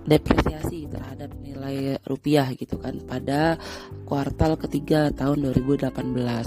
[0.04, 0.83] depresiasi
[1.24, 3.56] terhadap nilai rupiah gitu kan pada
[4.04, 5.96] kuartal ketiga tahun 2018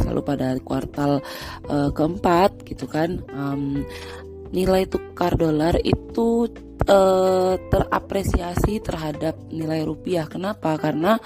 [0.05, 1.25] lalu pada kuartal
[1.73, 3.81] uh, keempat gitu kan um,
[4.53, 6.53] nilai tukar dolar itu
[6.93, 10.29] uh, terapresiasi terhadap nilai rupiah.
[10.29, 10.77] Kenapa?
[10.77, 11.17] Karena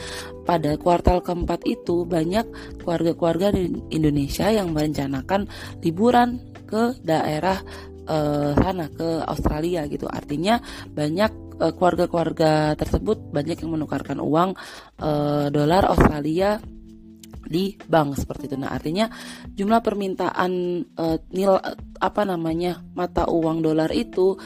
[0.46, 2.46] pada kuartal keempat itu banyak
[2.80, 5.50] keluarga-keluarga di Indonesia yang merencanakan
[5.82, 6.38] liburan
[6.70, 7.58] ke daerah
[8.06, 10.06] uh, sana ke Australia gitu.
[10.08, 14.56] Artinya banyak Eh, keluarga-keluarga tersebut banyak yang menukarkan uang
[15.04, 16.56] uh, dolar Australia
[17.50, 18.56] di bank seperti itu.
[18.56, 19.10] Nah, artinya
[19.52, 20.52] jumlah permintaan
[20.94, 21.58] uh, nil
[22.00, 24.38] apa namanya mata uang dolar itu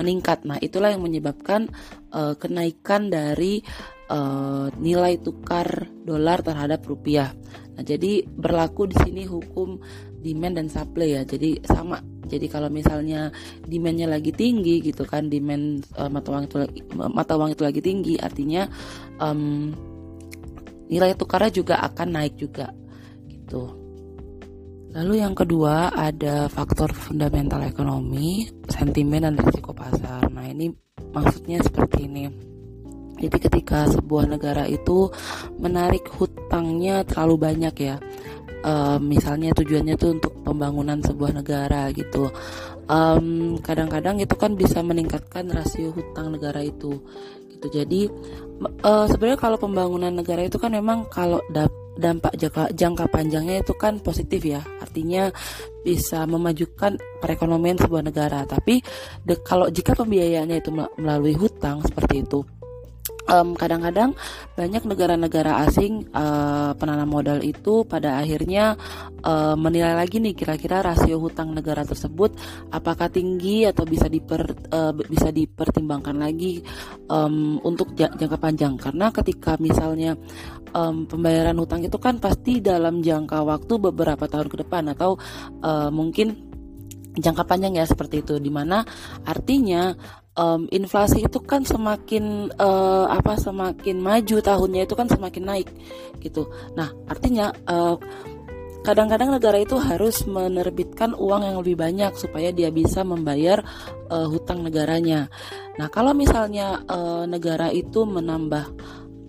[0.00, 0.42] meningkat.
[0.48, 1.70] Nah, itulah yang menyebabkan
[2.10, 3.62] uh, kenaikan dari
[4.10, 7.30] uh, nilai tukar dolar terhadap rupiah.
[7.74, 9.78] Nah, jadi berlaku di sini hukum
[10.22, 11.22] demand dan supply ya.
[11.26, 13.28] Jadi sama jadi kalau misalnya
[13.68, 16.56] demandnya lagi tinggi gitu kan, demand uh, mata uang itu
[16.96, 18.64] mata uang itu lagi tinggi, artinya
[19.20, 19.74] um,
[20.88, 22.72] nilai tukarnya juga akan naik juga
[23.28, 23.84] gitu.
[24.94, 30.30] Lalu yang kedua ada faktor fundamental ekonomi, sentimen dan risiko pasar.
[30.30, 30.70] Nah ini
[31.10, 32.53] maksudnya seperti ini.
[33.18, 35.08] Jadi ketika sebuah negara itu
[35.58, 37.96] menarik hutangnya terlalu banyak ya,
[38.64, 42.28] um, misalnya tujuannya tuh untuk pembangunan sebuah negara gitu
[42.84, 47.00] kadang kadang-kadang itu kan bisa meningkatkan rasio hutang negara itu
[47.48, 47.66] gitu.
[47.72, 48.00] Jadi
[48.84, 51.40] uh, sebenarnya kalau pembangunan negara itu kan memang kalau
[51.94, 54.60] dampak jangka, jangka panjangnya itu kan positif ya.
[54.82, 55.32] Artinya
[55.80, 58.44] bisa memajukan perekonomian sebuah negara.
[58.44, 58.84] Tapi
[59.24, 62.44] de, kalau jika pembiayaannya itu melalui hutang seperti itu
[63.24, 64.10] kadang kadang-kadang
[64.54, 68.76] banyak negara-negara asing uh, penanam modal itu pada akhirnya
[69.24, 72.36] uh, menilai lagi nih kira-kira rasio hutang negara tersebut
[72.70, 76.62] apakah tinggi atau bisa diper uh, bisa dipertimbangkan lagi
[77.10, 78.76] um, untuk jangka panjang.
[78.78, 80.16] Karena ketika misalnya
[80.72, 85.16] um, pembayaran hutang itu kan pasti dalam jangka waktu beberapa tahun ke depan atau
[85.64, 86.34] uh, mungkin
[87.14, 88.38] jangka panjang ya seperti itu.
[88.38, 88.82] Di mana
[89.26, 89.94] artinya
[90.38, 95.68] um, inflasi itu kan semakin uh, apa semakin maju tahunnya itu kan semakin naik
[96.20, 96.50] gitu.
[96.74, 97.96] Nah artinya uh,
[98.84, 103.64] kadang-kadang negara itu harus menerbitkan uang yang lebih banyak supaya dia bisa membayar
[104.12, 105.32] uh, hutang negaranya.
[105.80, 108.64] Nah kalau misalnya uh, negara itu menambah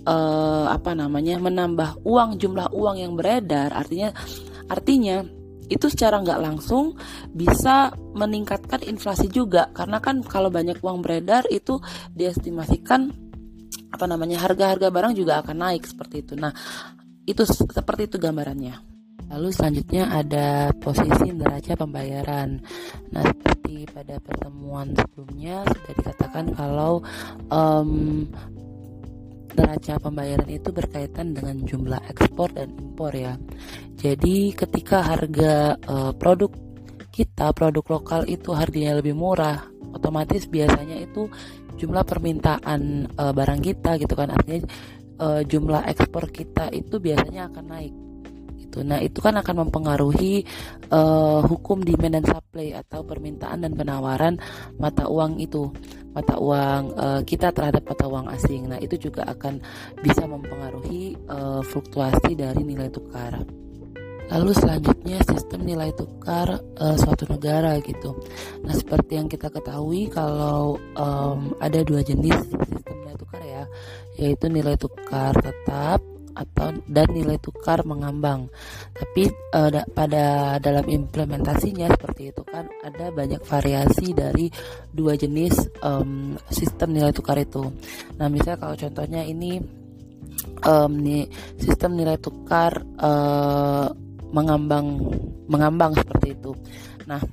[0.06, 4.14] uh, apa namanya menambah uang jumlah uang yang beredar artinya
[4.70, 5.26] artinya
[5.68, 6.98] itu secara nggak langsung
[7.34, 11.82] bisa meningkatkan inflasi juga karena kan kalau banyak uang beredar itu
[12.14, 13.10] diestimasikan
[13.96, 16.34] apa namanya harga-harga barang juga akan naik seperti itu.
[16.36, 16.52] Nah,
[17.24, 18.76] itu seperti itu gambarannya.
[19.26, 22.62] Lalu selanjutnya ada posisi neraca pembayaran.
[23.10, 27.02] Nah, seperti pada pertemuan sebelumnya sudah dikatakan kalau
[27.50, 28.22] um,
[29.54, 33.38] neraca pembayaran itu berkaitan dengan jumlah ekspor dan impor ya.
[33.96, 36.52] Jadi ketika harga uh, produk
[37.14, 39.64] kita produk lokal itu harganya lebih murah,
[39.96, 41.32] otomatis biasanya itu
[41.80, 44.68] jumlah permintaan uh, barang kita gitu kan artinya
[45.20, 48.05] uh, jumlah ekspor kita itu biasanya akan naik
[48.76, 48.84] gitu.
[48.84, 50.44] Nah, itu kan akan mempengaruhi
[50.92, 54.36] uh, hukum demand dan supply atau permintaan dan penawaran
[54.76, 55.72] mata uang itu,
[56.12, 58.68] mata uang uh, kita terhadap mata uang asing.
[58.68, 59.64] Nah, itu juga akan
[60.04, 63.40] bisa mempengaruhi uh, fluktuasi dari nilai tukar.
[64.26, 68.18] Lalu selanjutnya sistem nilai tukar uh, suatu negara gitu.
[68.66, 73.70] Nah seperti yang kita ketahui kalau um, ada dua jenis sistem nilai tukar ya,
[74.18, 76.02] yaitu nilai tukar tetap
[76.36, 78.52] atau dan nilai tukar mengambang.
[78.92, 84.52] Tapi uh, da, pada dalam implementasinya seperti itu kan ada banyak variasi dari
[84.92, 87.64] dua jenis um, sistem nilai tukar itu.
[88.20, 89.58] Nah, misalnya kalau contohnya ini
[90.68, 90.94] um,
[91.56, 93.88] sistem nilai tukar uh,
[94.36, 95.00] mengambang
[95.48, 96.52] mengambang seperti itu.
[97.08, 97.24] Nah,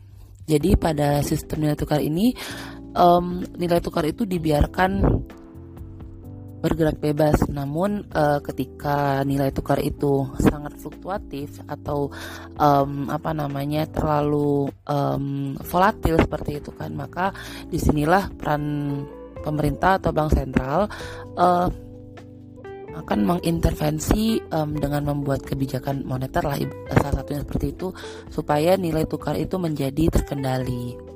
[0.47, 2.31] jadi pada sistem nilai tukar ini
[2.95, 5.03] um, nilai tukar itu dibiarkan
[6.63, 7.51] bergerak bebas.
[7.51, 12.09] Namun uh, ketika nilai tukar itu sangat fluktuatif atau
[12.57, 17.35] um, apa namanya terlalu um, volatil seperti itu kan, maka
[17.67, 18.63] di sinilah peran
[19.43, 20.87] pemerintah atau bank sentral
[21.35, 21.69] uh,
[22.93, 26.61] akan mengintervensi um, dengan membuat kebijakan moneter lah
[26.93, 27.89] salah satunya seperti itu
[28.29, 31.12] supaya nilai tukar itu menjadi terkendali.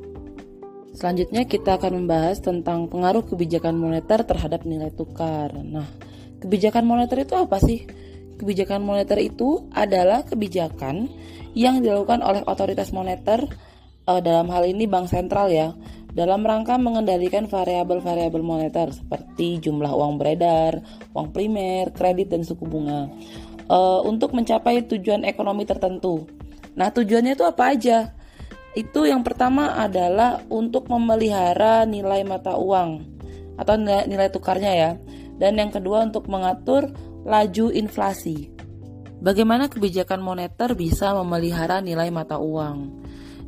[0.96, 5.52] Selanjutnya kita akan membahas tentang pengaruh kebijakan moneter terhadap nilai tukar.
[5.52, 5.84] Nah,
[6.40, 7.84] kebijakan moneter itu apa sih?
[8.40, 11.12] Kebijakan moneter itu adalah kebijakan
[11.52, 13.44] yang dilakukan oleh otoritas moneter
[14.08, 15.76] uh, dalam hal ini bank sentral ya,
[16.16, 20.80] dalam rangka mengendalikan variabel-variabel moneter seperti jumlah uang beredar,
[21.12, 23.12] uang primer, kredit dan suku bunga
[23.68, 26.24] uh, untuk mencapai tujuan ekonomi tertentu.
[26.72, 28.16] Nah, tujuannya itu apa aja?
[28.76, 33.16] Itu yang pertama adalah untuk memelihara nilai mata uang
[33.56, 34.90] atau nilai, nilai tukarnya ya.
[35.40, 36.92] Dan yang kedua untuk mengatur
[37.24, 38.52] laju inflasi.
[39.16, 43.04] Bagaimana kebijakan moneter bisa memelihara nilai mata uang?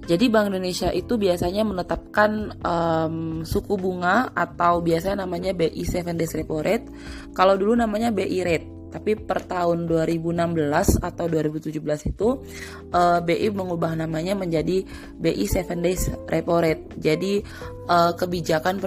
[0.08, 6.32] Jadi Bank Indonesia itu biasanya menetapkan um, suku bunga atau biasanya namanya BI 7 days
[6.32, 6.88] repo rate.
[7.36, 12.28] Kalau dulu namanya BI rate tapi per tahun 2016 atau 2017 itu
[12.92, 14.84] uh, eh, BI mengubah namanya menjadi
[15.16, 16.96] BI 7 Days Repo Rate.
[16.96, 17.40] Jadi
[17.88, 18.80] uh, kebijakan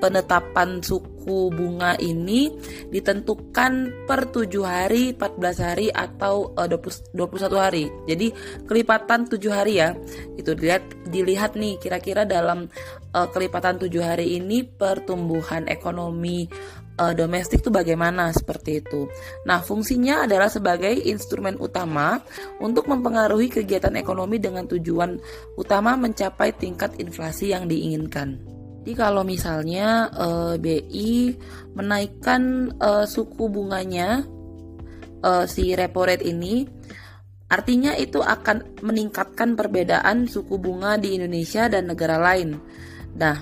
[0.00, 2.50] penetapan suku bunga ini
[2.90, 7.84] ditentukan per 7 hari, 14 hari atau uh, 20, 21 hari.
[8.06, 8.26] Jadi
[8.66, 9.94] kelipatan 7 hari ya.
[10.38, 12.70] Itu dilihat dilihat nih kira-kira dalam
[13.14, 16.46] uh, kelipatan 7 hari ini pertumbuhan ekonomi
[16.98, 19.06] uh, domestik itu bagaimana seperti itu.
[19.46, 22.18] Nah, fungsinya adalah sebagai instrumen utama
[22.58, 25.20] untuk mempengaruhi kegiatan ekonomi dengan tujuan
[25.54, 28.40] utama mencapai tingkat inflasi yang diinginkan.
[28.80, 31.36] Jadi kalau misalnya uh, eh, BI
[31.76, 34.24] menaikkan uh, suku bunganya
[35.20, 36.64] uh, si repo rate ini
[37.52, 42.56] artinya itu akan meningkatkan perbedaan suku bunga di Indonesia dan negara lain.
[43.20, 43.36] Nah,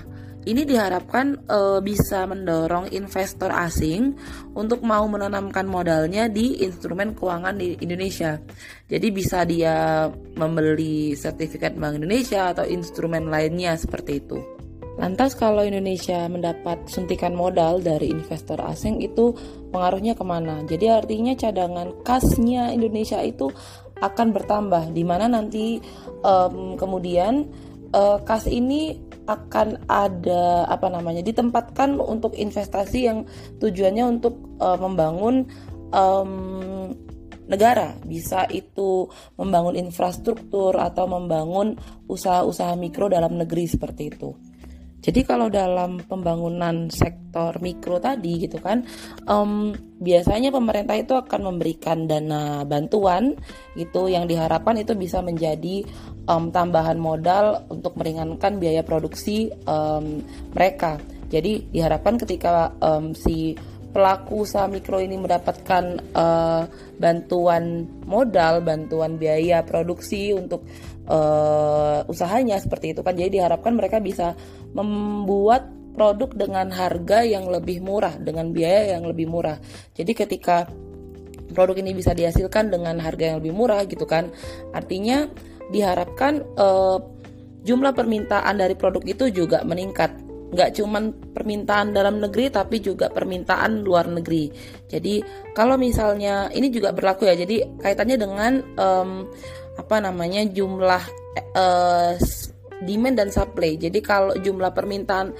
[0.47, 4.15] ini diharapkan e, bisa mendorong investor asing
[4.55, 8.39] untuk mau menanamkan modalnya di instrumen keuangan di Indonesia.
[8.87, 10.07] Jadi bisa dia
[10.39, 14.39] membeli sertifikat Bank Indonesia atau instrumen lainnya seperti itu.
[14.99, 19.31] Lantas kalau Indonesia mendapat suntikan modal dari investor asing itu
[19.71, 20.59] pengaruhnya ke mana?
[20.67, 23.47] Jadi artinya cadangan kasnya Indonesia itu
[23.99, 25.79] akan bertambah, di mana nanti
[26.23, 27.47] um, kemudian
[27.93, 28.99] uh, kas ini
[29.29, 33.29] akan ada apa namanya ditempatkan untuk investasi yang
[33.61, 35.45] tujuannya untuk uh, membangun
[35.93, 36.89] um,
[37.49, 44.48] negara bisa itu membangun infrastruktur atau membangun usaha-usaha mikro dalam negeri seperti itu.
[44.99, 48.83] Jadi kalau dalam pembangunan sektor mikro tadi gitu kan,
[49.31, 53.35] um, biasanya pemerintah itu akan memberikan dana bantuan
[53.79, 55.87] gitu yang diharapkan itu bisa menjadi
[56.27, 60.19] um, tambahan modal untuk meringankan biaya produksi um,
[60.51, 60.99] mereka.
[61.29, 63.55] Jadi diharapkan ketika um, si
[63.89, 66.63] pelaku usaha mikro ini mendapatkan uh,
[67.01, 70.65] bantuan modal, bantuan biaya produksi untuk
[71.09, 73.17] uh, usahanya seperti itu kan.
[73.17, 74.37] Jadi diharapkan mereka bisa
[74.77, 79.57] membuat produk dengan harga yang lebih murah, dengan biaya yang lebih murah.
[79.97, 80.69] Jadi ketika
[81.51, 84.29] produk ini bisa dihasilkan dengan harga yang lebih murah gitu kan,
[84.71, 85.25] artinya
[85.73, 87.01] diharapkan uh,
[87.65, 90.28] jumlah permintaan dari produk itu juga meningkat.
[90.49, 94.49] Nggak cuman permintaan dalam negeri tapi juga permintaan luar negeri.
[94.89, 95.21] Jadi
[95.53, 97.37] kalau misalnya ini juga berlaku ya.
[97.37, 99.29] Jadi kaitannya dengan um,
[99.77, 101.03] apa namanya jumlah
[101.55, 102.13] uh,
[102.83, 103.77] demand dan supply.
[103.77, 105.31] Jadi kalau jumlah permintaan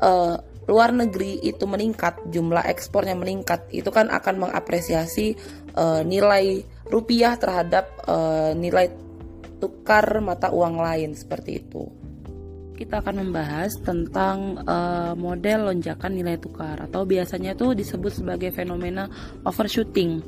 [0.00, 5.38] uh, luar negeri itu meningkat, jumlah ekspornya meningkat, itu kan akan mengapresiasi
[5.78, 8.90] uh, nilai rupiah terhadap uh, nilai
[9.62, 12.05] tukar mata uang lain seperti itu.
[12.76, 19.08] Kita akan membahas tentang uh, model lonjakan nilai tukar atau biasanya itu disebut sebagai fenomena
[19.48, 20.20] overshooting.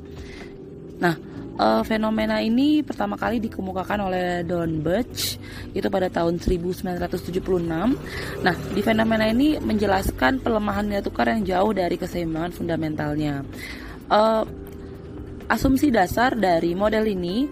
[0.96, 1.14] Nah,
[1.60, 5.36] uh, fenomena ini pertama kali dikemukakan oleh Don Birch
[5.76, 7.36] itu pada tahun 1976.
[8.40, 13.44] Nah, di fenomena ini menjelaskan pelemahan nilai tukar yang jauh dari keseimbangan fundamentalnya.
[14.08, 14.42] Uh,
[15.52, 17.44] asumsi dasar dari model ini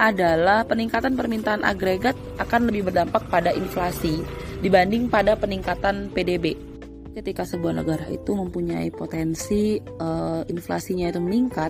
[0.00, 4.22] adalah peningkatan permintaan agregat akan lebih berdampak pada inflasi
[4.62, 6.54] dibanding pada peningkatan PDB.
[7.12, 11.68] Ketika sebuah negara itu mempunyai potensi uh, inflasinya itu meningkat,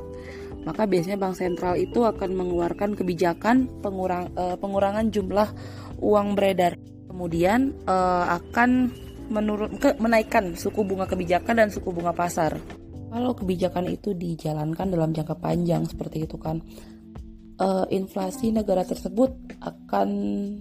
[0.62, 5.50] maka biasanya bank sentral itu akan mengeluarkan kebijakan pengurang, uh, pengurangan jumlah
[5.98, 6.78] uang beredar.
[7.10, 8.94] Kemudian uh, akan
[9.32, 12.60] menurun ke menaikkan suku bunga kebijakan dan suku bunga pasar.
[13.12, 16.64] Kalau kebijakan itu dijalankan dalam jangka panjang seperti itu kan,
[17.62, 19.30] uh, inflasi negara tersebut
[19.62, 20.08] akan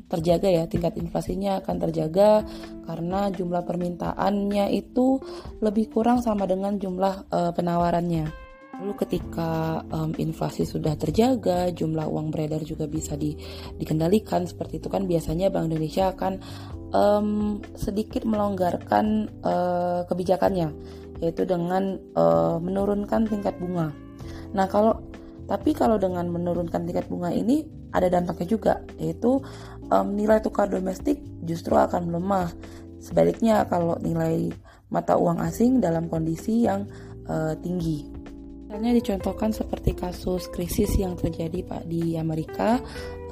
[0.06, 2.46] terjaga ya tingkat inflasinya akan terjaga
[2.86, 5.18] karena jumlah permintaannya itu
[5.66, 8.30] lebih kurang sama dengan jumlah uh, penawarannya.
[8.82, 13.38] Lalu ketika um, inflasi sudah terjaga, jumlah uang beredar juga bisa di,
[13.78, 16.34] dikendalikan seperti itu kan biasanya Bank Indonesia akan
[16.90, 20.74] um, sedikit melonggarkan uh, kebijakannya
[21.22, 23.94] yaitu dengan uh, menurunkan tingkat bunga.
[24.52, 25.00] Nah, kalau
[25.52, 29.44] tapi kalau dengan menurunkan tingkat bunga ini ada dampaknya juga, yaitu
[29.92, 32.56] um, nilai tukar domestik justru akan melemah.
[33.04, 34.48] Sebaliknya kalau nilai
[34.88, 36.88] mata uang asing dalam kondisi yang
[37.28, 38.08] uh, tinggi.
[38.72, 42.80] Misalnya dicontohkan seperti kasus krisis yang terjadi Pak di Amerika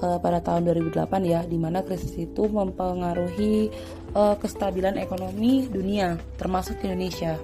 [0.04, 3.72] uh, pada tahun 2008 ya, di mana krisis itu mempengaruhi
[4.12, 7.40] uh, kestabilan ekonomi dunia, termasuk Indonesia.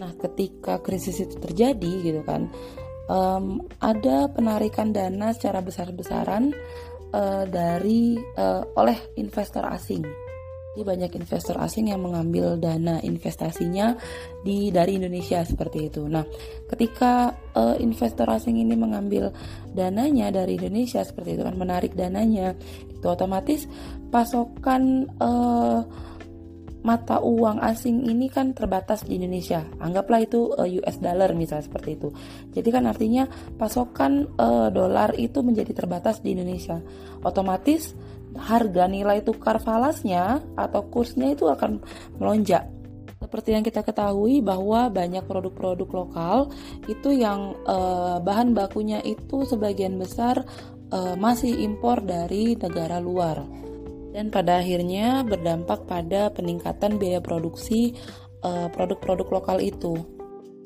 [0.00, 2.48] Nah, ketika krisis itu terjadi gitu kan,
[3.08, 6.52] um, ada penarikan dana secara besar-besaran
[7.12, 10.04] uh, dari uh, oleh investor asing.
[10.78, 13.98] Jadi banyak investor asing yang mengambil dana investasinya
[14.46, 16.06] di dari Indonesia seperti itu.
[16.06, 16.22] Nah,
[16.70, 19.34] ketika uh, investor asing ini mengambil
[19.74, 22.54] dananya dari Indonesia seperti itu kan menarik dananya,
[22.94, 23.66] itu otomatis
[24.14, 25.82] pasokan uh,
[26.82, 29.66] mata uang asing ini kan terbatas di Indonesia.
[29.82, 32.08] Anggaplah itu uh, eh, US dollar misalnya seperti itu.
[32.54, 33.24] Jadi kan artinya
[33.58, 36.78] pasokan uh, dolar itu menjadi terbatas di Indonesia.
[37.26, 37.94] Otomatis
[38.38, 41.82] harga nilai tukar falasnya atau kursnya itu akan
[42.22, 42.70] melonjak.
[43.18, 46.54] Seperti yang kita ketahui bahwa banyak produk-produk lokal
[46.86, 50.46] itu yang uh, bahan bakunya itu sebagian besar
[50.94, 53.67] uh, masih impor dari negara luar
[54.18, 57.94] dan pada akhirnya berdampak pada peningkatan biaya produksi
[58.42, 59.94] uh, produk-produk lokal itu.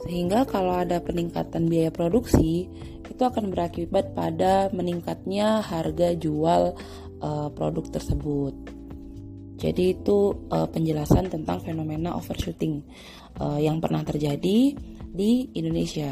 [0.08, 2.64] Sehingga kalau ada peningkatan biaya produksi,
[3.04, 6.72] itu akan berakibat pada meningkatnya harga jual
[7.20, 8.56] uh, produk tersebut.
[9.60, 12.80] Jadi itu uh, penjelasan tentang fenomena overshooting
[13.36, 14.72] uh, yang pernah terjadi
[15.12, 16.08] di Indonesia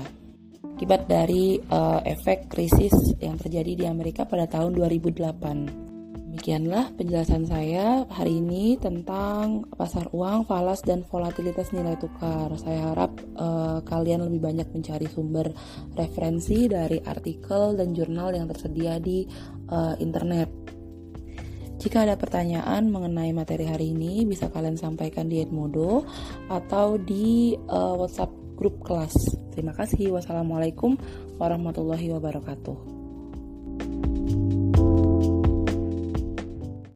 [0.61, 5.90] akibat dari uh, efek krisis yang terjadi di Amerika pada tahun 2008.
[6.41, 12.49] Demikianlah penjelasan saya hari ini tentang pasar uang, falas, dan volatilitas nilai tukar.
[12.57, 15.53] Saya harap uh, kalian lebih banyak mencari sumber
[15.93, 19.29] referensi dari artikel dan jurnal yang tersedia di
[19.69, 20.49] uh, internet.
[21.77, 26.09] Jika ada pertanyaan mengenai materi hari ini, bisa kalian sampaikan di Edmodo
[26.49, 29.13] atau di uh, WhatsApp grup kelas.
[29.53, 30.17] Terima kasih.
[30.17, 30.97] Wassalamualaikum
[31.37, 34.10] warahmatullahi wabarakatuh.